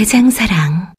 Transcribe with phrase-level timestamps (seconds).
[0.00, 0.94] 대장사랑.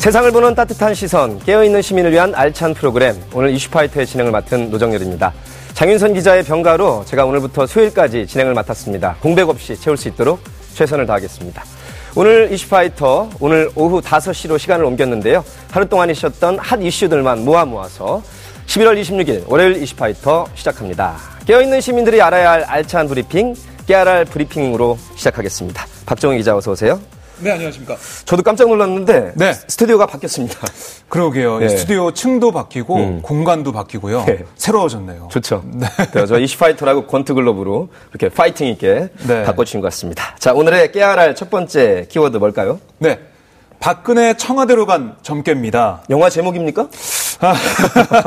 [0.00, 5.32] 세상을 보는 따뜻한 시선, 깨어있는 시민을 위한 알찬 프로그램, 오늘 이슈파이터의 진행을 맡은 노정렬입니다.
[5.80, 9.16] 장윤선 기자의 병가로 제가 오늘부터 수요일까지 진행을 맡았습니다.
[9.22, 10.38] 공백 없이 채울 수 있도록
[10.74, 11.64] 최선을 다하겠습니다.
[12.16, 15.42] 오늘 이슈파이터, 오늘 오후 5시로 시간을 옮겼는데요.
[15.70, 18.22] 하루 동안 있었던 핫 이슈들만 모아 모아서
[18.66, 21.16] 11월 26일 월요일 이슈파이터 시작합니다.
[21.46, 23.54] 깨어있는 시민들이 알아야 할 알찬 브리핑,
[23.86, 25.86] 깨알알 브리핑으로 시작하겠습니다.
[26.04, 27.00] 박정호 기자 어서 오세요.
[27.42, 27.96] 네, 안녕하십니까.
[28.26, 29.52] 저도 깜짝 놀랐는데 네.
[29.52, 30.58] 스튜디오가 바뀌었습니다.
[31.08, 31.58] 그러게요.
[31.58, 31.68] 네.
[31.68, 33.22] 스튜디오 층도 바뀌고 음.
[33.22, 34.24] 공간도 바뀌고요.
[34.26, 34.44] 네.
[34.56, 35.28] 새로워졌네요.
[35.30, 35.64] 좋죠.
[35.66, 35.86] 네.
[36.26, 39.42] 저 이슈파이터라고 권투 글러브로 이렇게 파이팅 있게 네.
[39.44, 40.36] 바꿔주신 것 같습니다.
[40.38, 42.78] 자, 오늘의 깨알알 첫 번째 키워드 뭘까요?
[42.98, 43.18] 네.
[43.78, 46.02] 박근혜 청와대로 간 점괘입니다.
[46.10, 46.88] 영화 제목입니까?
[47.40, 47.54] 아,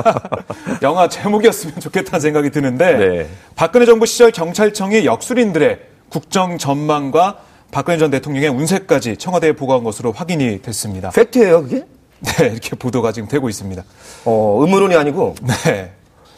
[0.81, 3.29] 영화 제목이었으면 좋겠다는 생각이 드는데 네.
[3.55, 7.37] 박근혜 정부 시절 경찰청이 역술인들의 국정 전망과
[7.73, 11.09] 박근혜 전 대통령의 운세까지 청와대에 보고한 것으로 확인이 됐습니다.
[11.09, 11.83] 팩트예요, 그게?
[12.21, 13.83] 네, 이렇게 보도가 지금 되고 있습니다.
[14.25, 15.33] 어, 음모론이 아니고
[15.65, 15.91] 네.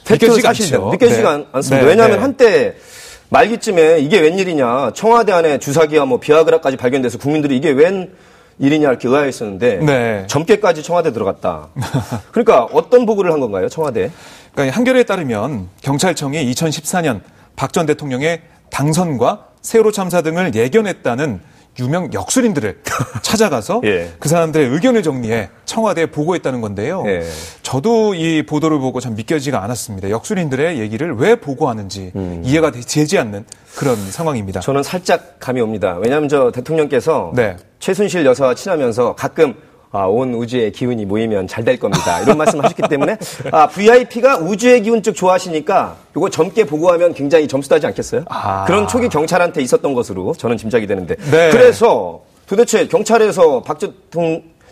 [0.05, 0.89] 팩트 않죠.
[0.91, 1.43] 믿겨지지가 네.
[1.43, 1.83] 않- 않습니다.
[1.85, 2.21] 네, 왜냐하면 네.
[2.21, 2.75] 한때
[3.29, 8.13] 말기쯤에 이게 웬일이냐 청와대 안에 주사기와 뭐 비아그라까지 발견돼서 국민들이 이게 웬
[8.59, 10.23] 일이냐 이렇게 의아했었는데 네.
[10.27, 11.67] 점괘까지 청와대 들어갔다.
[12.31, 14.09] 그러니까 어떤 보고를 한 건가요, 청와대?
[14.53, 17.19] 그러니까 한겨레에 따르면 경찰청이 2014년
[17.57, 21.39] 박 전 대통령의 당선과 세월호 참사 등을 예견했다는
[21.79, 22.81] 유명 역술인들을
[23.21, 24.13] 찾아가서 예.
[24.19, 27.03] 그 사람들의 의견을 정리해 청와대에 보고했다는 건데요.
[27.07, 27.23] 예.
[27.63, 30.09] 저도 이 보도를 보고 참 믿겨지가 않았습니다.
[30.11, 33.43] 역술인들의 얘기를 왜 보고하는지 이해가 되- 되지 않는
[33.75, 34.59] 그런 상황입니다.
[34.59, 34.61] 음.
[34.61, 35.97] 저는 살짝 감이 옵니다.
[35.99, 37.57] 왜냐하면 저 대통령께서 네.
[37.79, 39.55] 최순실 여사와 친하면서 가끔
[39.95, 42.19] 아, 온 우주의 기운이 모이면 잘 될 겁니다.
[42.21, 43.17] 이런 말씀 하셨기 때문에
[43.51, 48.23] 아, VIP가 우주의 기운 쪽 좋아하시니까 이거 젊게 보고하면 굉장히 점수 따지 않겠어요?
[48.29, 48.65] 아.
[48.65, 51.49] 그런 촉이 경찰한테 있었던 것으로 저는 짐작이 되는데 네.
[51.49, 53.79] 그래서 도대체 경찰에서 박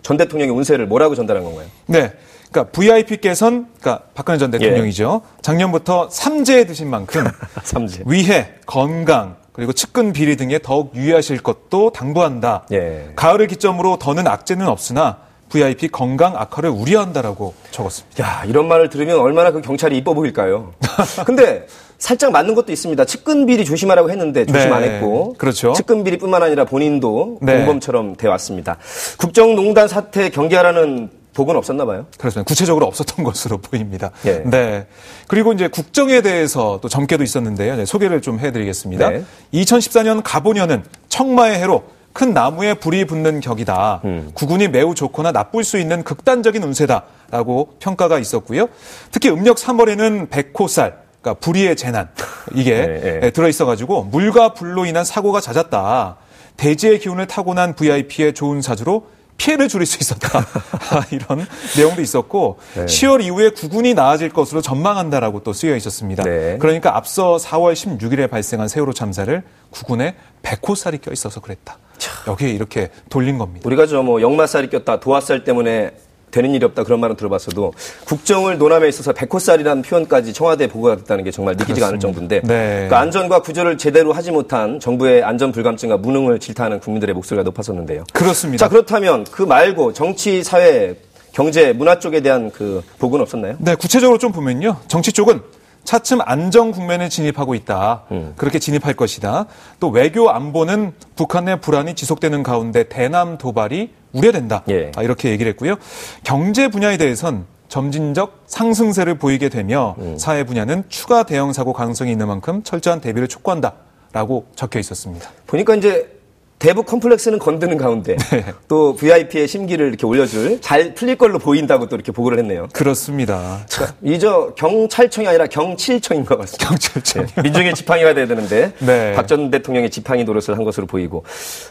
[0.04, 1.66] 전 대통령의 운세를 뭐라고 전달한 건가요?
[1.86, 2.12] 네.
[2.52, 5.22] 그러니까 VIP께서는 그러니까 박근혜 전 대통령이죠.
[5.40, 7.24] 작년부터 삼재 드신 만큼
[7.64, 8.02] 삼재.
[8.04, 12.66] 위해, 건강, 그리고 측근 비리 등에 더욱 유의하실 것도 당부한다.
[12.72, 13.12] 예.
[13.14, 18.24] 가을을 기점으로 더는 악재는 없으나 VIP 건강 악화를 우려한다라고 적었습니다.
[18.24, 20.72] 야, 이런 말을 들으면 얼마나 그 경찰이 이뻐 보일까요?
[21.24, 23.04] 근데 살짝 맞는 것도 있습니다.
[23.04, 25.34] 측근 비리 조심하라고 했는데 조심 안 네, 했고.
[25.38, 25.72] 그렇죠.
[25.74, 27.58] 측근 비리뿐만 아니라 본인도 네.
[27.58, 28.76] 공범처럼 돼 왔습니다.
[29.18, 32.06] 국정농단 사태 경계하라는 복은 없었나 봐요.
[32.16, 32.46] 그렇습니다.
[32.46, 34.10] 구체적으로 없었던 것으로 보입니다.
[34.24, 34.42] 예.
[34.44, 34.86] 네.
[35.26, 37.76] 그리고 이제 국정에 대해서 또 점괘도 있었는데요.
[37.76, 39.10] 네, 소개를 좀 해드리겠습니다.
[39.10, 39.24] 네.
[39.52, 44.02] 2014년 가보년은 청마의 해로 큰 나무에 불이 붙는 격이다.
[44.04, 44.30] 음.
[44.34, 48.68] 구군이 매우 좋거나 나쁠 수 있는 극단적인 운세다라고 평가가 있었고요.
[49.10, 52.08] 특히 음력 3월에는 백호살, 그러니까 불의의 재난
[52.54, 53.30] 이게 네, 네.
[53.30, 56.16] 들어 있어가지고 물과 불로 인한 사고가 잦았다.
[56.56, 59.06] 대지의 기운을 타고난 VIP의 좋은 사주로
[59.36, 60.38] 피해를 줄일 수 있었다.
[60.90, 61.46] 아, 이런
[61.76, 62.86] 내용도 있었고 네.
[62.86, 66.22] 10월 이후에 구군이 나아질 것으로 전망한다라고 또 쓰여 있었습니다.
[66.22, 66.58] 네.
[66.58, 71.78] 그러니까 앞서 4월 16일에 발생한 세월호 참사를 구군에 백호살이 껴 있어서 그랬다.
[72.26, 73.66] 여기에 이렇게 돌린 겁니다.
[73.66, 75.92] 우리가 저 뭐 역마살이 꼈다, 도화살 때문에
[76.34, 77.72] 되는 일이 없다 그런 말은 들어봤어도
[78.06, 82.72] 국정을 논함에 있어서 백호살이라는 표현까지 청와대에 보고가 됐다는 게 정말 믿기지가 않을 정도인데 네.
[82.74, 88.02] 그러니까 안전과 구조를 제대로 하지 못한 정부의 안전 불감증과 무능을 질타하는 국민들의 목소리가 높아졌는데요.
[88.12, 88.64] 그렇습니다.
[88.64, 90.96] 자 그렇다면 그 말고 정치, 사회,
[91.30, 93.54] 경제, 문화 쪽에 대한 그 보고는 없었나요?
[93.60, 94.76] 네, 구체적으로 좀 보면요.
[94.88, 95.40] 정치 쪽은
[95.84, 98.04] 차츰 안정 국면에 진입하고 있다.
[98.10, 98.32] 음.
[98.36, 99.46] 그렇게 진입할 것이다.
[99.80, 104.62] 또 외교 안보는 북한 내 불안이 지속되는 가운데 대남 도발이 우려된다.
[104.70, 104.90] 예.
[104.96, 105.76] 아, 이렇게 얘기를 했고요.
[106.22, 110.16] 경제 분야에 대해선 점진적 상승세를 보이게 되며 음.
[110.16, 113.74] 사회 분야는 추가 대형 사고 가능성이 있는 만큼 철저한 대비를 촉구한다
[114.12, 115.28] 라고 적혀 있었습니다.
[115.46, 116.13] 보니까 이제
[116.58, 118.44] 대북 컴플렉스는 건드는 가운데 네.
[118.68, 122.68] 또 VIP의 심기를 이렇게 올려줄 잘 풀릴 걸로 보인다고 또 이렇게 보고를 했네요.
[122.72, 123.66] 그렇습니다.
[124.02, 126.68] 이저 경찰청이 아니라 경칠청인 것 같습니다.
[126.68, 127.26] 경찰청.
[127.26, 129.12] 네, 민중의 지팡이가 돼야 되는데 네.
[129.14, 131.24] 박전 대통령의 지팡이 노릇을 한 것으로 보이고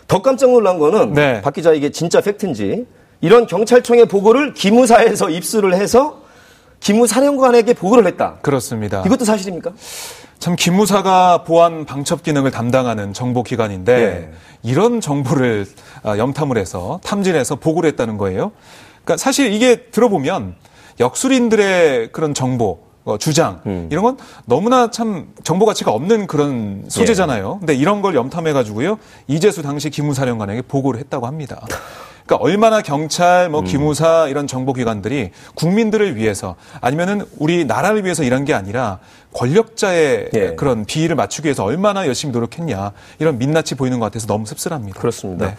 [0.07, 1.41] 더 깜짝 놀란 거는 네.
[1.41, 2.85] 박 기자 이게 진짜 팩트인지
[3.21, 6.21] 이런 경찰청의 보고를 기무사에서 입수를 해서
[6.81, 8.39] 기무사령관에게 보고를 했다.
[8.41, 9.01] 그렇습니다.
[9.05, 9.71] 이것도 사실입니까?
[10.39, 14.33] 참 기무사가 보안 방첩 기능을 담당하는 정보기관인데 예.
[14.61, 15.65] 이런 정보를
[16.03, 18.51] 아, 염탐을 해서 탐진해서 보고를 했다는 거예요.
[19.03, 20.55] 그러니까 사실 이게 들어보면
[20.99, 23.89] 역술인들의 그런 정보 어, 주장 음.
[23.91, 27.59] 이런 건 너무나 참 정보 가치가 없는 그런 소재잖아요.
[27.59, 28.97] 근데 이런 걸 염탐해 가지고요
[29.27, 31.65] 이재수 당시 기무사령관에게 보고를 했다고 합니다.
[32.25, 33.51] 그러니까 얼마나 경찰, 음.
[33.51, 38.99] 뭐 기무사 이런 정보기관들이 국민들을 위해서 아니면은 우리 나라를 위해서 일한 게 아니라
[39.33, 40.55] 권력자의 예.
[40.55, 44.99] 그런 비위를 맞추기 위해서 얼마나 열심히 노력했냐 이런 민낯이 보이는 것 같아서 너무 씁쓸합니다.
[44.99, 45.47] 그렇습니다.
[45.47, 45.55] 네.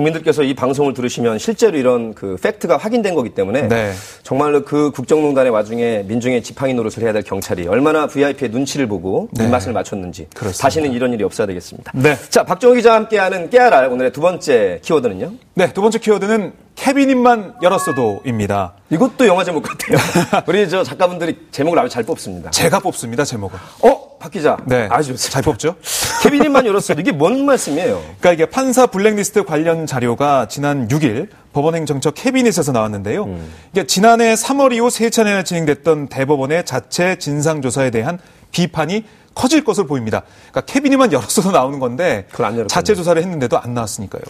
[0.00, 3.92] 국민들께서 이 방송을 들으시면 실제로 이런 그 팩트가 확인된 거기 때문에 네.
[4.22, 9.44] 정말로 그 국정농단의 와중에 민중의 지팡이 노릇을 해야 될 경찰이 얼마나 VIP의 눈치를 보고 네.
[9.44, 10.62] 입맛을 맞췄는지 그렇습니다.
[10.62, 11.92] 다시는 이런 일이 없어야 되겠습니다.
[11.94, 12.16] 네.
[12.30, 15.32] 자, 박정호 기자와 함께하는 깨알알 오늘의 두 번째 키워드는요.
[15.54, 18.74] 네, 두 번째 키워드는 케빈님만 열었어도입니다.
[18.90, 19.98] 이것도 영화 제목 같아요.
[20.48, 22.50] 우리 저 작가분들이 제목을 아주 잘 뽑습니다.
[22.50, 23.58] 제가 뽑습니다, 제목을.
[23.82, 24.58] 어, 박 기자.
[24.66, 24.86] 네.
[24.90, 25.16] 아주.
[25.16, 25.76] 잘 뽑죠?
[26.22, 27.00] 케빈님만 열었어요.
[27.00, 27.96] 이게 뭔 말씀이에요?
[28.20, 33.34] 그러니까 이게 판사 블랙리스트 관련 자료가 지난 6일 법원행정처 캐비닛에서 나왔는데요.
[33.72, 38.18] 이게 지난해 3월 이후 세 차례나 진행됐던 대법원의 자체 진상조사에 대한
[38.52, 40.22] 비판이 커질 것으로 보입니다.
[40.50, 42.68] 그러니까 캐비닛만 열었어도 나오는 건데 그걸 안 열었군요.
[42.68, 44.22] 자체 조사를 했는데도 안 나왔으니까요.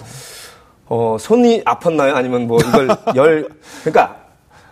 [0.86, 2.14] 어, 손이 아팠나요?
[2.14, 3.48] 아니면 뭐 이걸 열,
[3.82, 4.16] 그러니까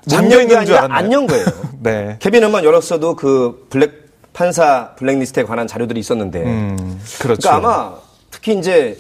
[0.07, 0.99] 잠겨 있는 줄 알았나요?
[0.99, 1.45] 안 연 거예요.
[1.81, 2.17] 네.
[2.21, 4.08] 캐비닛만 열었어도 그 블랙
[4.39, 6.45] 판사 블랙리스트에 관한 자료들이 있었는데.
[6.45, 7.49] 음, 그렇죠.
[7.49, 7.95] 그러니까 아마
[8.31, 8.97] 특히 이제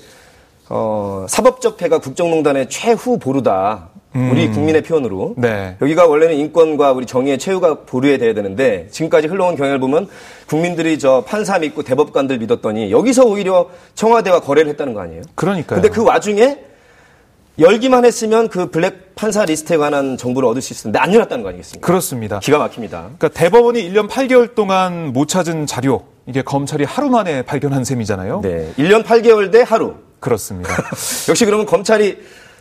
[0.68, 3.90] 어, 사법 적폐가 국정농단의 최후 보루다.
[4.14, 5.34] 우리 국민의 표현으로.
[5.36, 5.40] 음.
[5.40, 5.76] 네.
[5.80, 10.08] 여기가 원래는 인권과 우리 정의의 최후가 보루에 돼야 되는데 지금까지 흘러온 경향을 보면
[10.48, 15.22] 국민들이 저 판사 믿고 대법관들 믿었더니 여기서 오히려 청와대와 거래를 했다는 거 아니에요?
[15.36, 15.80] 그러니까요.
[15.80, 16.58] 근데 그 와중에
[17.58, 21.84] 열기만 했으면 그 블랙 판사 리스트에 관한 정보를 얻을 수 있었는데 안 열었다는 거 아니겠습니까?
[21.84, 22.38] 그렇습니다.
[22.38, 23.10] 기가 막힙니다.
[23.18, 28.40] 그러니까 대법원이 1년 8개월 동안 못 찾은 자료, 이게 검찰이 하루 만에 발견한 셈이잖아요.
[28.42, 28.72] 네.
[28.78, 29.94] 1년 8개월 대 하루.
[30.20, 30.70] 그렇습니다.
[31.28, 32.18] 역시 그러면 검찰이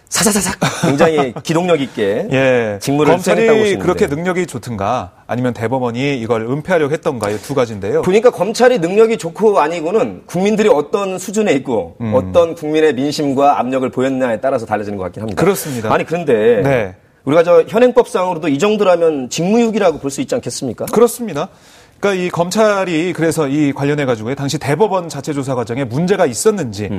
[0.10, 2.80] 사사사삭 굉장히 기동력 있게 예.
[2.82, 3.78] 직무를 검찰이.
[3.78, 8.02] 그렇게 능력이 좋든가 아니면 대법원이 이걸 은폐하려고 했던가 이 두 가지인데요.
[8.02, 12.14] 보니까 검찰이 능력이 좋고 아니고는 국민들이 어떤 수준에 있고 음.
[12.16, 15.42] 어떤 국민의 민심과 압력을 보였냐에 따라서 달라지는 것 같긴 합니다.
[15.42, 15.94] 그렇습니다.
[15.94, 16.96] 아니 그런데 네.
[17.26, 20.86] 우리가 저 현행법상으로도 이 정도라면 직무유기라고 볼 수 있지 않겠습니까?
[20.86, 21.50] 그렇습니다.
[22.00, 26.90] 그러니까 이 검찰이 그래서 이 관련해 가지고 당시 대법원 자체 조사 과정에 문제가 있었는지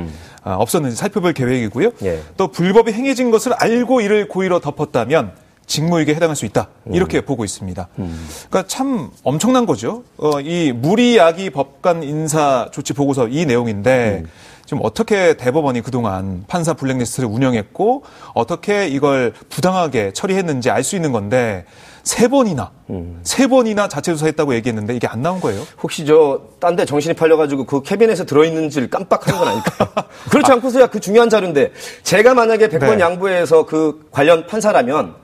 [0.43, 1.87] 아, 없었는지 살펴볼 계획이고요.
[1.87, 2.05] 음.
[2.05, 2.19] 예.
[2.37, 5.31] 또 불법이 행해진 것을 알고 이를 고의로 덮었다면
[5.67, 6.95] 직무유기에 해당할 수 있다 음.
[6.95, 7.87] 이렇게 보고 있습니다.
[7.95, 10.03] 그러니까 참 엄청난 거죠.
[10.17, 14.29] 어, 이 무리야기 법관 인사 조치 보고서 이 내용인데 음.
[14.69, 18.03] 지금 어떻게 대법원이 그동안 판사 블랙리스트를 운영했고
[18.35, 21.65] 어떻게 이걸 부당하게 처리했는지 알 수 있는 건데
[22.03, 23.19] 세 번이나 음.
[23.23, 25.63] 세 번이나 자체 조사했다고 얘기했는데 이게 안 나온 거예요.
[25.81, 29.89] 혹시 저 딴 데 정신이 팔려가지고 그 캐빈에서 들어있는지를 깜빡한 건 아닐까요?
[30.29, 31.71] 그렇지 않고서야 그 중요한 자료인데
[32.03, 33.03] 제가 만약에 백번 네.
[33.03, 35.15] 양보해서 그 관련 판사라면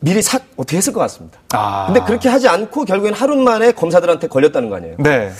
[0.00, 1.38] 미리 사 어떻게 했을 것 같습니다.
[1.54, 1.86] 아.
[1.86, 4.96] 근데 그렇게 하지 않고 결국엔 하루 만에 검사들한테 걸렸다는 거 아니에요?
[4.98, 5.32] 네.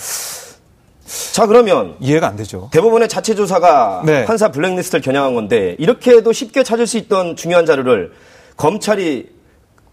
[1.32, 2.68] 자 그러면 이해가 안 되죠.
[2.72, 4.24] 대법원의 자체 조사가 네.
[4.24, 8.12] 판사 블랙리스트를 겨냥한 건데 이렇게 해도 쉽게 찾을 수 있던 중요한 자료를
[8.56, 9.30] 검찰이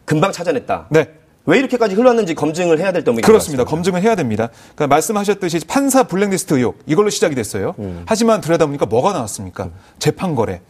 [0.03, 0.87] 금방 찾아냈다.
[0.89, 1.09] 네.
[1.45, 3.63] 왜 이렇게까지 흘렀는지 검증을 해야 될 점이 그렇습니다.
[3.63, 4.49] 검증을 해야 됩니다.
[4.75, 7.75] 그러니까 말씀하셨듯이 판사 블랙리스트 의혹 이걸로 시작이 됐어요.
[7.79, 8.03] 음.
[8.07, 9.69] 하지만 들여다보니까 뭐가 나왔습니까?
[9.99, 10.61] 재판 거래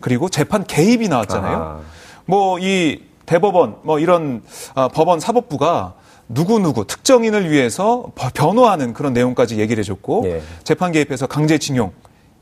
[0.00, 1.56] 그리고 재판 개입이 나왔잖아요.
[1.56, 1.80] 아.
[2.26, 4.42] 뭐이 대법원 뭐 이런
[4.74, 5.94] 아, 법원 사법부가
[6.28, 10.42] 누구 누구 특정인을 위해서 버- 변호하는 그런 내용까지 얘기를 해줬고 예.
[10.64, 11.92] 재판 개입해서 강제징용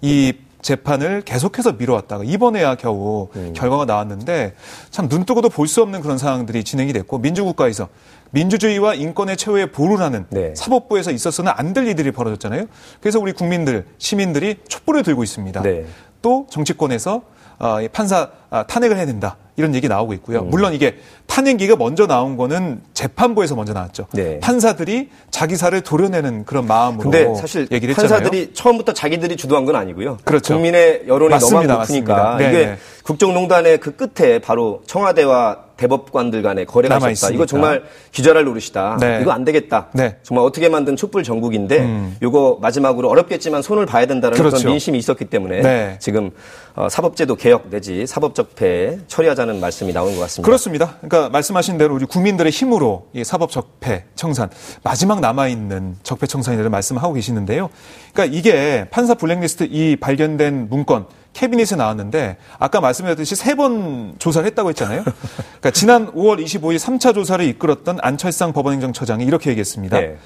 [0.02, 3.52] 이 재판을 계속해서 미뤄왔다가 이번에야 겨우 음.
[3.54, 4.54] 결과가 나왔는데
[4.90, 7.88] 참 눈뜨고도 볼 수 없는 그런 상황들이 진행이 됐고 민주국가에서
[8.32, 10.52] 민주주의와 인권의 최후의 보루라는 네.
[10.56, 12.64] 사법부에서 있어서는 안 될 일들이 벌어졌잖아요.
[13.00, 15.62] 그래서 우리 국민들 시민들이 촛불을 들고 있습니다.
[15.62, 15.84] 네.
[16.22, 17.22] 또 정치권에서
[17.60, 20.40] 어, 이 판사 아, 탄핵을 해야 된다 이런 얘기 나오고 있고요.
[20.40, 20.50] 음.
[20.50, 20.96] 물론 이게
[21.26, 24.06] 탄핵기가 먼저 나온 거는 재판부에서 먼저 나왔죠.
[24.12, 24.38] 네.
[24.40, 28.18] 판사들이 자기 살을 도려내는 그런 마음으로 근데 사실 얘기를 했잖아요.
[28.18, 30.18] 판사들이 처음부터 자기들이 주도한 건 아니고요.
[30.24, 30.54] 그렇죠.
[30.54, 31.66] 국민의 여론이 맞습니다.
[31.66, 32.36] 너무 높으니까 맞습니다.
[32.38, 32.78] 네, 이게 네.
[33.02, 37.10] 국정농단의 그 끝에 바로 청와대와 대법관들 간에 거래가 있었다.
[37.10, 37.34] 있으니까.
[37.34, 38.98] 이거 정말 기절할 노릇이다.
[39.00, 39.18] 네.
[39.22, 39.88] 이거 안 되겠다.
[39.92, 40.16] 네.
[40.22, 44.56] 정말 어떻게 만든 촛불 전국인데 이거 마지막으로 어렵겠지만 손을 봐야 된다는 그렇죠.
[44.56, 45.96] 그런 민심이 있었기 때문에 네.
[46.00, 46.30] 지금
[46.74, 50.46] 어, 사법제도 개혁 내지 사법적폐 처리하자는 말씀이 나온 것 같습니다.
[50.46, 50.94] 그렇습니다.
[51.00, 54.50] 그러니까 말씀하신 대로 우리 국민들의 힘으로 이 사법 적폐 청산
[54.82, 57.70] 마지막 남아 있는 적폐 청산이라는 말씀을 하고 계시는데요.
[58.12, 61.06] 그러니까 이게 판사 블랙리스트 이 발견된 문건
[61.36, 65.02] 캐비닛에 나왔는데 아까 말씀드렸듯이 세 번 조사를 했다고 했잖아요.
[65.02, 69.98] 그러니까 지난 5월 25일 3차 조사를 이끌었던 안철상 법원행정처장이 이렇게 얘기했습니다.
[69.98, 70.16] 네.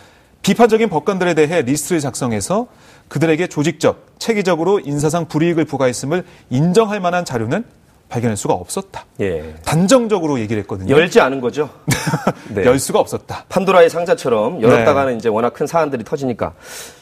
[0.43, 2.67] 비판적인 법관들에 대해 리스트를 작성해서
[3.09, 7.65] 그들에게 조직적, 체계적으로 인사상 불이익을 부과했음을 인정할 만한 자료는
[8.11, 9.07] 발견할 수가 없었다.
[9.21, 9.55] 예.
[9.65, 10.95] 단정적으로 얘기를 했거든요.
[10.95, 11.71] 열지 않은 거죠.
[12.51, 12.65] 네.
[12.65, 13.45] 열 수가 없었다.
[13.49, 16.53] 판도라의 상자처럼 열었다가는 이제 워낙 큰 사안들이 터지니까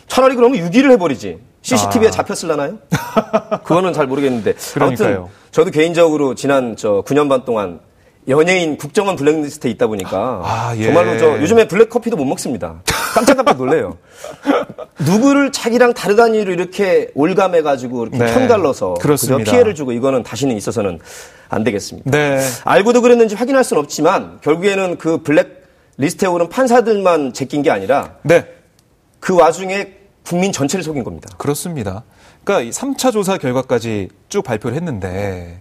[0.06, 1.38] 차라리 그러면 유기를 해버리지.
[1.62, 2.10] CCTV에 아.
[2.10, 2.78] 잡혔을라나요?
[3.64, 4.54] 그거는 잘 모르겠는데.
[4.74, 5.16] 그러니까요.
[5.16, 7.80] 아무튼 저도 개인적으로 지난 저 9년 반 동안
[8.28, 10.84] 연예인 국정원 블랙리스트에 있다 보니까 아, 예.
[10.84, 12.82] 정말로 저 요즘에 블랙 커피도 못 먹습니다.
[13.14, 13.96] 깜짝깜짝 놀래요.
[15.00, 18.34] 누구를 자기랑 다르다는 이유로 이렇게 올감해 가지고 이렇게 네.
[18.34, 19.38] 편갈라서 그렇습니다.
[19.38, 20.98] 그저 피해를 주고 이거는 다시는 있어서는
[21.48, 22.10] 안 되겠습니다.
[22.10, 22.40] 네.
[22.64, 25.62] 알고도 그랬는지 확인할 수는 없지만 결국에는 그 블랙
[25.96, 28.46] 리스트에 오른 판사들만 제낀 게 아니라 네.
[29.20, 29.94] 그 와중에
[30.24, 31.30] 국민 전체를 속인 겁니다.
[31.38, 32.04] 그렇습니다.
[32.44, 35.60] 그러니까 이 3차 조사 결과까지 쭉 발표를 했는데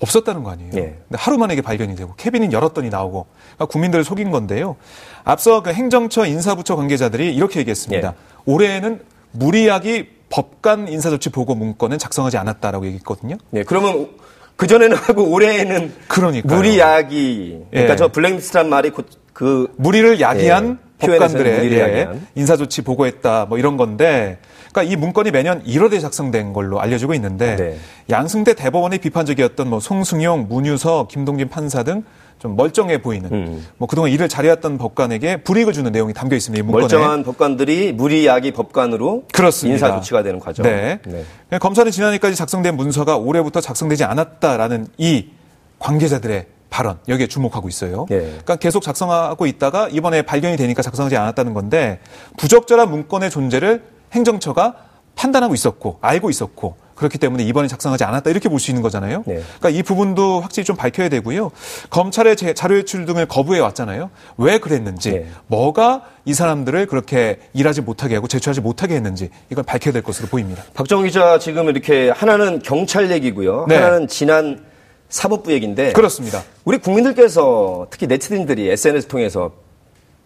[0.00, 0.70] 없었다는 거 아니에요.
[0.76, 0.80] 예.
[0.80, 3.26] 근데 하루 만에 이게 발견이 되고 캐비닛 열었더니 나오고
[3.56, 4.76] 그러니까 국민들을 속인 건데요.
[5.24, 8.08] 앞서 그 행정처 인사부처 관계자들이 이렇게 얘기했습니다.
[8.08, 8.12] 예.
[8.44, 9.00] 올해에는
[9.32, 13.36] 물의 야기 법관 인사조치 보고 문건은 작성하지 않았다라고 얘기했거든요.
[13.54, 14.08] 예, 그러면
[14.56, 16.56] 그 전에는 하고 올해에는 그러니까요.
[16.56, 17.62] 무리 야기.
[17.70, 17.96] 그러니까 예.
[17.96, 22.26] 저 블랙리스트란 말이 곧그 무리를 야기한 예, 법관들의 무리를 예, 야기한.
[22.34, 24.38] 인사조치 보고했다 뭐 이런 건데
[24.72, 27.78] 그러니까 이 문건이 매년 1월에 작성된 걸로 알려지고 있는데 네.
[28.10, 32.04] 양승태 대법원의 비판적이었던 뭐 송승용, 문유서, 김동진 판사 등
[32.38, 33.66] 좀 멀쩡해 보이는 음.
[33.78, 36.60] 뭐 그동안 일을 잘해왔던 법관에게 불이익을 주는 내용이 담겨 있습니다.
[36.60, 36.82] 이 문건에.
[36.82, 39.74] 멀쩡한 법관들이 무리 야기 법관으로 그렇습니다.
[39.88, 40.64] 인사 조치가 되는 과정.
[40.64, 41.00] 네.
[41.60, 45.28] 검찰은 지난해까지 작성된 문서가 올해부터 작성되지 않았다라는 이
[45.78, 48.06] 관계자들의 발언 여기에 주목하고 있어요.
[48.10, 48.18] 예.
[48.20, 51.98] 그러니까 계속 작성하고 있다가 이번에 발견이 되니까 작성하지 않았다는 건데
[52.36, 54.74] 부적절한 문건의 존재를 행정처가
[55.14, 59.22] 판단하고 있었고 알고 있었고 그렇기 때문에 이번에 작성하지 않았다 이렇게 볼 수 있는 거잖아요.
[59.24, 59.40] 네.
[59.60, 61.52] 그러니까 이 부분도 확실히 좀 밝혀야 되고요.
[61.90, 64.10] 검찰의 제- 자료 제출 등을 거부해 왔잖아요.
[64.36, 65.26] 왜 그랬는지, 네.
[65.46, 70.64] 뭐가 이 사람들을 그렇게 일하지 못하게 하고 제출하지 못하게 했는지 이걸 밝혀야 될 것으로 보입니다.
[70.74, 73.66] 박정우 기자 지금 이렇게 하나는 경찰 얘기고요.
[73.68, 73.76] 네.
[73.76, 74.64] 하나는 지난
[75.08, 76.42] 사법부 얘기인데 그렇습니다.
[76.64, 79.52] 우리 국민들께서 특히 네티즌들이 SNS 통해서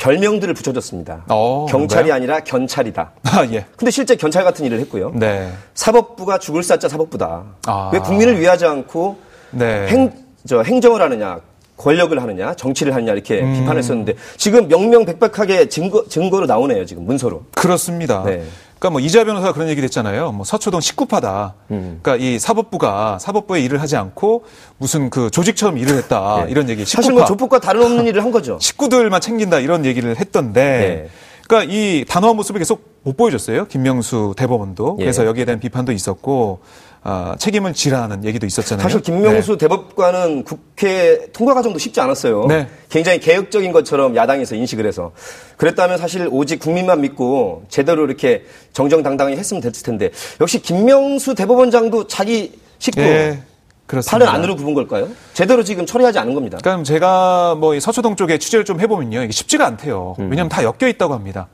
[0.03, 1.27] 별명들을 붙여줬습니다.
[1.29, 2.15] 어, 경찰이 뭔가요?
[2.15, 3.13] 아니라 견찰이다.
[3.23, 3.67] 아 예.
[3.77, 5.13] 근데 실제 견찰 같은 일을 했고요.
[5.15, 5.53] 네.
[5.75, 7.45] 사법부가 죽을 사자 사법부다.
[7.67, 7.91] 아.
[7.93, 9.19] 왜 국민을 위하지 않고
[9.53, 9.87] 네.
[9.87, 10.13] 행,
[10.45, 11.39] 저 행정을 하느냐,
[11.77, 13.53] 권력을 하느냐, 정치를 하느냐 이렇게 음.
[13.53, 17.45] 비판했었는데 지금 명명백백하게 증거 증거로 나오네요 지금 문서로.
[17.55, 18.25] 그렇습니다.
[18.25, 18.43] 네.
[18.83, 20.33] 그러니까 뭐 이자 변호사가 그런 얘기를 했잖아요.
[20.33, 21.55] 뭐 서초동 식구파다.
[21.71, 22.01] 음.
[22.03, 24.43] 그러니까 이 사법부가 사법부의 일을 하지 않고
[24.77, 26.43] 무슨 그 조직처럼 일을 했다.
[26.45, 26.51] 네.
[26.51, 26.85] 이런 얘기.
[26.85, 27.21] 사실 식구파.
[27.21, 28.59] 뭐 조폭과 다른 없는 일을 한 거죠.
[28.61, 30.63] 식구들만 챙긴다 이런 얘기를 했던데
[31.05, 31.09] 네.
[31.47, 33.67] 그러니까 이 단호한 모습을 계속 못 보여줬어요.
[33.67, 34.97] 김명수 대법원도.
[34.99, 35.05] 예.
[35.05, 36.59] 그래서 여기에 대한 비판도 있었고
[37.05, 38.83] 아, 책임을 지라는 얘기도 있었잖아요.
[38.83, 42.47] 사실 김명수 대법관은 국회 통과 과정도 쉽지 않았어요.
[42.47, 42.69] 네.
[42.91, 45.11] 굉장히 개혁적인 것처럼 야당에서 인식을 해서
[45.57, 52.53] 그랬다면 사실 오직 국민만 믿고 제대로 이렇게 정정당당히 했으면 됐을 텐데 역시 김명수 대법원장도 자기
[52.79, 53.07] 식구 네.
[53.07, 53.43] 예,
[53.87, 54.25] 그렇습니다.
[54.25, 55.09] 팔을 안으로 굽은 걸까요?
[55.35, 56.59] 제대로 지금 처리하지 않은 겁니다.
[56.63, 59.23] 그러니까 제가 뭐이 서초동 쪽에 취재를 좀 해보면요.
[59.23, 60.17] 이게 쉽지가 않대요.
[60.21, 60.31] 음.
[60.31, 61.49] 왜냐하면 다 엮여 있다고 합니다.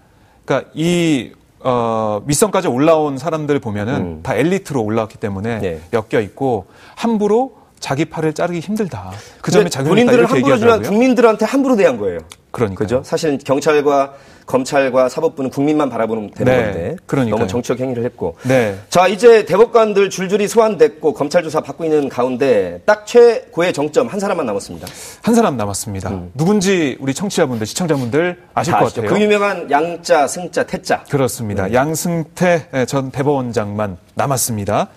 [0.45, 4.21] 그러니까 이, 어, 밑선까지 올라온 사람들 보면은 음.
[4.23, 5.81] 다 엘리트로 올라왔기 때문에 네.
[5.93, 9.13] 엮여 있고 함부로 자기 팔을 자르기 힘들다.
[9.41, 10.89] 그 점에 본인들은 이렇게 함부로 얘기하더라고요.
[10.89, 12.19] 국민들한테 함부로 대한 거예요.
[12.51, 12.79] 그러니까요.
[12.79, 13.03] 그죠?
[13.05, 14.15] 사실 경찰과
[14.47, 17.37] 검찰과 사법부는 국민만 바라보면 되는 네, 건데 그러니까요.
[17.39, 18.79] 너무 정치적 행위를 했고 네.
[18.89, 24.47] 자 이제 대법관들 줄줄이 소환됐고 검찰 조사 받고 있는 가운데 딱 최고의 정점 한 사람만
[24.47, 24.87] 남았습니다.
[25.23, 26.23] 한 사람 남았습니다.
[26.33, 29.03] 누군지 우리 청취자분들, 시청자분들 아실 다것 아시죠?
[29.03, 29.15] 같아요.
[29.15, 31.05] 그 유명한 양자, 승자, 태자.
[31.11, 31.67] 그렇습니다.
[31.67, 31.75] 네.
[31.75, 34.89] 양승태 전 대법원장만 남았습니다.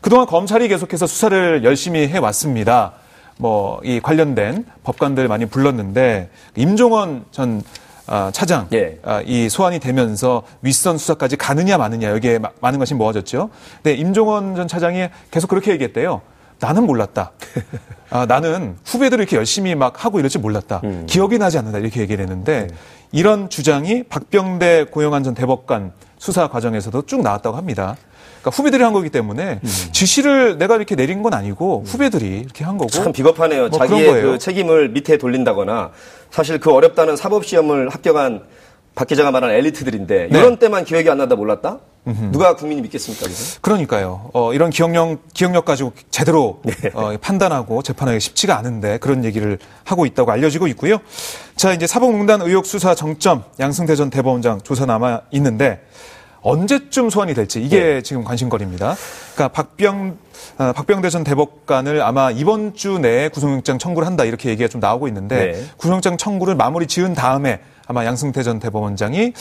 [0.00, 2.94] 그동안 검찰이 계속해서 수사를 열심히 해왔습니다.
[3.38, 7.62] 뭐, 이 관련된 법관들 많이 불렀는데, 임종원 전
[8.08, 9.00] 아, 차장, 예.
[9.02, 13.50] 아, 이 소환이 되면서 윗선 수사까지 가느냐 마느냐 여기에 마- 많은 것이 모아졌죠.
[13.82, 16.20] 근데 임종원 전 차장이 계속 그렇게 얘기했대요.
[16.60, 17.32] 나는 몰랐다.
[18.10, 20.82] 아, 나는 후배들을 이렇게 열심히 막 하고 이럴 줄 몰랐다.
[20.84, 21.06] 음.
[21.08, 21.78] 기억이 나지 않는다.
[21.78, 22.30] 이렇게 얘기를 네.
[22.30, 22.68] 했는데
[23.10, 27.96] 이런 주장이 박병대 고용한 전 대법관 수사 과정에서도 쭉 나왔다고 합니다.
[28.46, 29.68] 그러니까 후배들이 한 거기 때문에 음.
[29.92, 32.90] 지시를 내가 이렇게 내린 건 아니고 후배들이 이렇게 한 거고.
[32.90, 33.68] 참 비겁하네요.
[33.68, 35.90] 뭐 자기의 그 책임을 밑에 돌린다거나
[36.30, 38.44] 사실 그 어렵다는 사법시험을 합격한
[38.94, 40.38] 박 기자가 말한 엘리트들인데 네.
[40.38, 41.80] 이런 때만 기억이 안 나다 몰랐다?
[42.06, 42.30] 음흠.
[42.30, 43.24] 누가 국민이 믿겠습니까?
[43.24, 43.58] 그래서?
[43.60, 44.30] 그러니까요.
[44.32, 46.90] 어, 이런 기억력 기억력 가지고 제대로 네.
[46.94, 50.98] 어, 판단하고 재판하기 쉽지가 않은데 그런 얘기를 하고 있다고 알려지고 있고요.
[51.56, 55.80] 자 이제 사법농단 의혹 수사 정점 양승태 전 대법원장 조사 남아 있는데
[56.46, 58.02] 언제쯤 소환이 될지 이게 네.
[58.02, 58.94] 지금 관심거리입니다.
[59.34, 60.16] 그러니까 박병
[60.58, 65.08] 어, 박병대 전 대법관을 아마 이번 주 내에 구속영장 청구를 한다 이렇게 얘기가 좀 나오고
[65.08, 65.64] 있는데 네.
[65.76, 69.32] 구속영장 청구를 마무리 지은 다음에 아마 양승태 전 대법원장이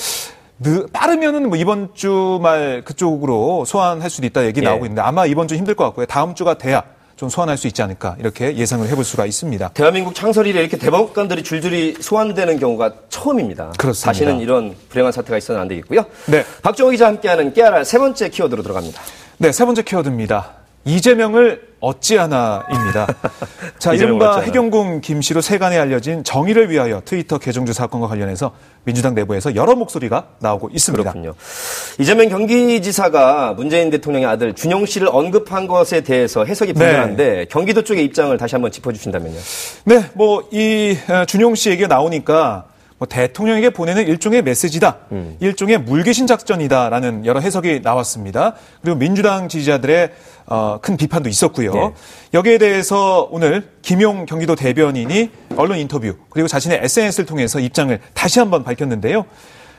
[0.60, 4.66] 느, 빠르면은 뭐 이번 주 말 그쪽으로 소환할 수도 있다 얘기 예.
[4.66, 6.08] 나오고 있는데 아마 이번 주 힘들 것 같고요.
[6.08, 6.84] 다음 주가 돼야
[7.16, 9.70] 좀 소환할 수 있지 않을까 이렇게 예상을 해볼 수가 있습니다.
[9.70, 13.72] 대한민국 창설 이래 이렇게 대법관들이 줄줄이 소환되는 경우가 처음입니다.
[13.78, 14.12] 그렇습니다.
[14.12, 16.06] 다시는 이런 불행한 사태가 있어는 안 되겠고요.
[16.28, 16.44] 네.
[16.62, 19.02] 박정호 기자 함께하는 깨알알 세 번째 키워드로 들어갑니다.
[19.38, 20.65] 네, 세 번째 키워드입니다.
[20.86, 23.08] 이재명을 어찌하나입니다.
[23.78, 28.52] 자, 이른바 해경궁 김씨로 세간에 알려진 정의를 위하여 트위터 계정주 사건과 관련해서
[28.84, 31.04] 민주당 내부에서 여러 목소리가 나오고 있습니다.
[31.04, 31.34] 그렇군요.
[32.00, 36.80] 이재명 경기지사가 문재인 대통령의 아들 준용 씨를 언급한 것에 대해서 해석이 네.
[36.80, 37.46] 분분한데 네.
[37.50, 39.38] 경기도 쪽의 입장을 다시 한번 짚어주신다면요.
[39.86, 42.66] 네, 뭐이 어, 준용 씨 얘기가 나오니까
[42.98, 45.36] 뭐 대통령에게 보내는 일종의 메시지다, 음.
[45.42, 48.56] 일종의 물귀신 작전이다라는 여러 해석이 나왔습니다.
[48.82, 50.12] 그리고 민주당 지지자들의
[50.48, 51.74] 어, 큰 비판도 있었고요.
[51.74, 51.94] 네.
[52.34, 58.64] 여기에 대해서 오늘 김용 경기도 대변인이 언론 인터뷰 그리고 자신의 SNS를 통해서 입장을 다시 한번
[58.64, 59.26] 밝혔는데요.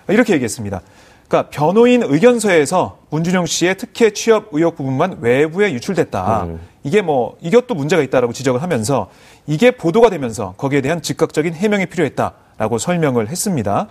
[0.08, 0.82] 이렇게 얘기했습니다.
[1.28, 6.44] 그러니까 변호인 의견서에서 문준영 씨의 특혜 취업 의혹 부분만 외부에 유출됐다.
[6.44, 6.60] 음.
[6.84, 9.08] 이게 뭐 이것도 문제가 있다라고 지적을 하면서
[9.46, 13.88] 이게 보도가 되면서 거기에 대한 즉각적인 해명이 필요했다 라고 설명을 했습니다.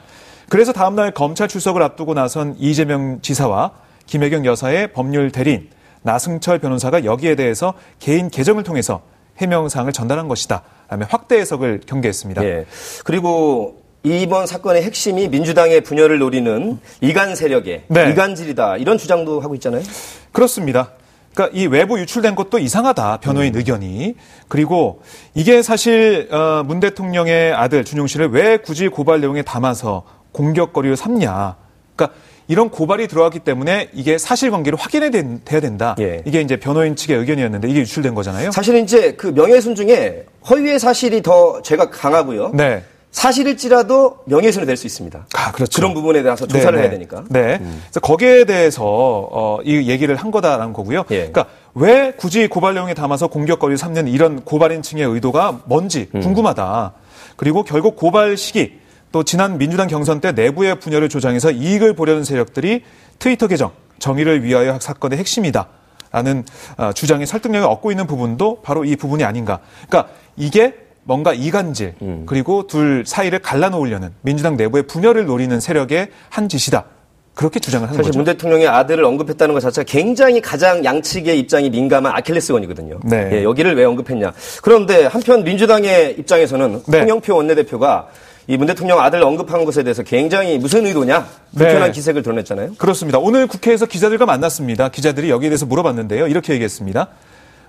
[0.49, 3.71] 그래서 다음날 검찰 출석을 앞두고 나선 이재명 지사와
[4.05, 5.69] 김혜경 여사의 법률 대리인
[6.03, 9.01] 나승철 변호사가 여기에 대해서 개인 계정을 통해서
[9.37, 10.61] 해명사항을 전달한 것이다.
[10.87, 12.43] 라며 확대 해석을 경계했습니다.
[12.45, 12.65] 예.
[13.03, 18.11] 그리고 이번 사건의 핵심이 민주당의 분열을 노리는 이간 세력의 네.
[18.11, 18.77] 이간질이다.
[18.77, 19.81] 이런 주장도 하고 있잖아요.
[20.31, 20.91] 그렇습니다.
[21.35, 23.17] 그러니까 이 외부 유출된 것도 이상하다.
[23.17, 23.59] 변호인 음.
[23.59, 24.15] 의견이.
[24.47, 25.01] 그리고
[25.33, 31.57] 이게 사실 어, 문 대통령의 아들 준용 씨를 왜 굳이 고발 내용에 담아서 공격거리를 삼냐.
[31.95, 35.09] 그러니까 이런 고발이 들어왔기 때문에 이게 사실관계를 확인해야
[35.59, 35.95] 된다.
[35.99, 36.21] 예.
[36.25, 38.51] 이게 이제 변호인 측의 의견이었는데 이게 유출된 거잖아요.
[38.51, 42.51] 사실은 이제 그 명예훼손 중에 허위의 사실이 더 죄가 강하고요.
[42.53, 42.83] 네.
[43.15, 45.27] 사실일지라도 명예훼손이 될 수 있습니다.
[45.35, 45.79] 아, 그렇죠.
[45.79, 46.81] 그런 부분에 대해서 조사를 네네.
[46.81, 47.23] 해야 되니까.
[47.29, 47.59] 네.
[47.61, 47.81] 음.
[47.85, 51.05] 그래서 거기에 대해서 어, 이 얘기를 한 거다라는 거고요.
[51.11, 51.29] 예.
[51.31, 56.19] 그러니까 왜 굳이 고발 내용에 담아서 공격거리를 삼는 이런 고발인 층의 의도가 뭔지 음.
[56.19, 56.91] 궁금하다.
[57.37, 58.79] 그리고 결국 고발 시기
[59.13, 62.83] 또 지난 민주당 경선 때 내부의 분열을 조장해서 이익을 보려는 세력들이
[63.17, 65.69] 트위터 계정 정의를 위하여 사건의 핵심이다.
[66.11, 66.43] 라는
[66.77, 69.59] 어, 주장의 설득력을 얻고 있는 부분도 바로 이 부분이 아닌가.
[69.87, 70.73] 그러니까 이게
[71.05, 72.23] 뭔가 이간질 음.
[72.25, 76.85] 그리고 둘 사이를 갈라놓으려는 민주당 내부의 분열을 노리는 세력의 한 짓이다.
[77.35, 78.19] 그렇게 주장을 하는 사실 거죠.
[78.19, 82.99] 문 대통령의 아들을 언급했다는 것 자체가 굉장히 가장 양측의 입장이 민감한 아킬레스건이거든요.
[83.03, 83.29] 네.
[83.33, 84.33] 예, 여기를 왜 언급했냐.
[84.63, 87.01] 그런데 한편 민주당의 입장에서는 네.
[87.01, 88.07] 홍영표 원내대표가
[88.47, 91.91] 이문 대통령 아들 언급한 것에 대해서 굉장히 무슨 의도냐 불편한 네.
[91.91, 92.75] 기색을 드러냈잖아요.
[92.77, 93.19] 그렇습니다.
[93.19, 94.89] 오늘 국회에서 기자들과 만났습니다.
[94.89, 96.27] 기자들이 여기에 대해서 물어봤는데요.
[96.27, 97.09] 이렇게 얘기했습니다.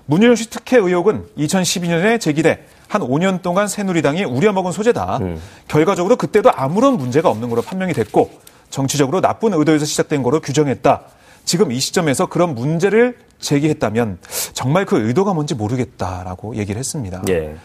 [0.07, 5.17] 문유영 씨 특혜 의혹은 2012년에 제기돼 한 5년 동안 새누리당이 우려먹은 소재다.
[5.17, 5.41] 음.
[5.67, 8.31] 결과적으로 그때도 아무런 문제가 없는 거로 판명이 됐고
[8.69, 11.01] 정치적으로 나쁜 의도에서 시작된 거로 규정했다.
[11.43, 14.17] 지금 이 시점에서 그런 문제를 제기했다면
[14.53, 17.21] 정말 그 의도가 뭔지 모르겠다라고 얘기를 했습니다.
[17.29, 17.55] 예.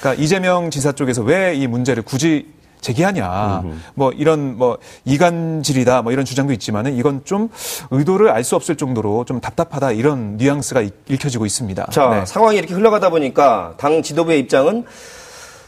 [0.00, 2.46] 그러니까 이재명 지사 쪽에서 왜 이 문제를 굳이
[2.82, 3.62] 제기하냐.
[3.64, 3.74] 음흠.
[3.94, 7.48] 뭐 이런 뭐 이간질이다 뭐 이런 주장도 있지만은 이건 좀
[7.90, 11.86] 의도를 알 수 없을 정도로 좀 답답하다 이런 뉘앙스가 읽혀지고 있습니다.
[11.92, 12.26] 자, 네.
[12.26, 14.84] 상황이 이렇게 흘러가다 보니까 당 지도부의 입장은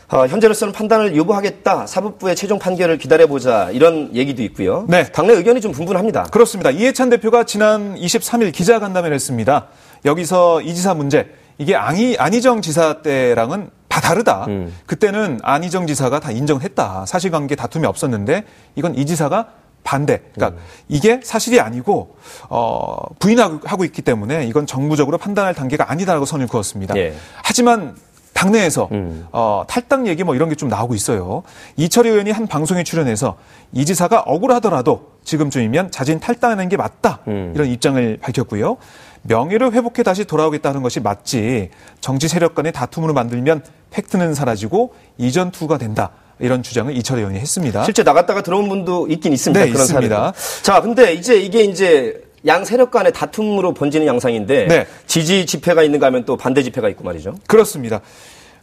[0.08, 1.86] 어, 현재로서는 판단을 유보하겠다.
[1.86, 3.70] 사법부의 최종 판결을 기다려보자.
[3.72, 4.84] 이런 얘기도 있고요.
[4.88, 5.04] 네.
[5.04, 6.24] 당내 의견이 좀 분분합니다.
[6.24, 6.70] 그렇습니다.
[6.70, 9.68] 이해찬 대표가 지난 23일 기자간담회를 했습니다.
[10.04, 14.46] 여기서 이 지사 문제, 이게 안희, 안희정 지사 때랑은 다 다르다.
[14.48, 14.74] 음.
[14.86, 17.06] 그때는 안희정 지사가 다 인정했다.
[17.06, 18.42] 사실관계 다툼이 없었는데
[18.74, 19.46] 이건 이 지사가
[19.84, 20.20] 반대.
[20.34, 20.64] 그러니까 음.
[20.88, 22.16] 이게 사실이 아니고
[22.48, 26.96] 어, 부인하고 있기 때문에 이건 정부적으로 판단할 단계가 아니다라고 선을 그었습니다.
[26.96, 27.14] 예.
[27.44, 27.94] 하지만
[28.32, 29.28] 당내에서 음.
[29.30, 31.44] 어, 탈당 얘기 뭐 이런 게 좀 나오고 있어요.
[31.76, 33.36] 이철희 의원이 한 방송에 출연해서
[33.72, 37.52] 이 지사가 억울하더라도 지금쯤이면 자진 탈당하는 게 맞다 음.
[37.54, 38.76] 이런 입장을 밝혔고요.
[39.24, 45.78] 명예를 회복해 다시 돌아오겠다는 것이 맞지 정치 세력 간의 다툼으로 만들면 팩트는 사라지고 이전 투가
[45.78, 46.10] 된다.
[46.40, 47.84] 이런 주장을 이철 의원이 했습니다.
[47.84, 49.64] 실제 나갔다가 들어온 분도 있긴 있습니다.
[49.64, 50.16] 네, 그런 있습니다.
[50.16, 50.62] 사례도.
[50.62, 54.86] 자, 근데 이제 이게 이제 양 세력 간의 다툼으로 번지는 양상인데 네.
[55.06, 57.36] 지지 집회가 있는가 하면 또 반대 집회가 있고 말이죠.
[57.46, 58.00] 그렇습니다.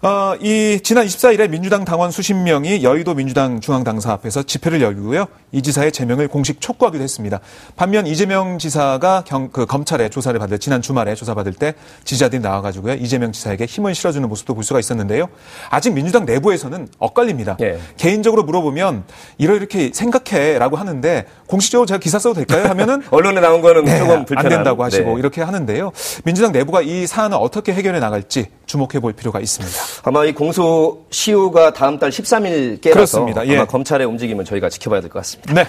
[0.04, 5.28] 어, 이 지난 24일에 민주당 당원 수십 명이 여의도 민주당 중앙당사 앞에서 집회를 열고요.
[5.52, 7.40] 이 지사의 제명을 공식 촉구하기도 했습니다.
[7.76, 12.96] 반면 이재명 지사가 경, 그 검찰의 조사를 받을 지난 주말에 조사받을 때 지지자들이 나와가지고요.
[12.96, 15.28] 이재명 지사에게 힘을 실어주는 모습도 볼 수가 있었는데요.
[15.70, 17.58] 아직 민주당 내부에서는 엇갈립니다.
[17.62, 17.80] 예.
[17.98, 19.04] 개인적으로 물어보면
[19.38, 22.66] 이렇게 생각해라고 하는데 공식적으로 제가 기사 써도 될까요?
[22.70, 24.50] 하면은 언론에 나온 거는 네, 조금 안 불편한.
[24.50, 25.20] 된다고 하시고 네.
[25.20, 25.92] 이렇게 하는데요.
[26.24, 29.91] 민주당 내부가 이 사안을 어떻게 해결해 나갈지 주목해 볼 필요가 있습니다.
[30.04, 33.28] 아마 이 공소 시효가 다음 달 13일 깨라서.
[33.46, 33.56] 예.
[33.56, 35.54] 아마 검찰의 움직임은 저희가 지켜봐야 될 것 같습니다.
[35.54, 35.66] 네.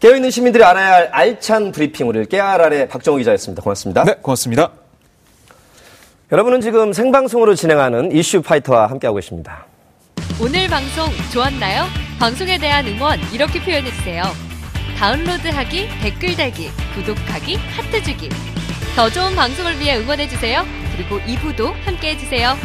[0.00, 3.62] 깨어있는 시민들이 알아야 할 알찬 브리핑 오늘 깨알알의 박정호 기자였습니다.
[3.62, 4.04] 고맙습니다.
[4.04, 4.70] 네, 고맙습니다.
[6.32, 9.66] 여러분은 지금 생방송으로 진행하는 이슈 파이터와 함께하고 계십니다.
[10.40, 11.84] 오늘 방송 좋았나요?
[12.18, 14.22] 방송에 대한 응원 이렇게 표현해주세요.
[14.98, 18.28] 다운로드하기, 댓글 달기, 구독하기, 하트 주기.
[18.96, 20.64] 더 좋은 방송을 위해 응원해주세요.
[20.96, 22.56] 그리고 2부도 함께 해주세요.